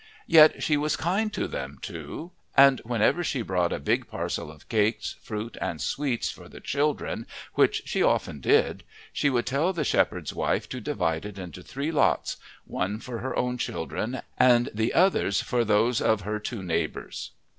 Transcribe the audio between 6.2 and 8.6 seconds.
for the children, which she often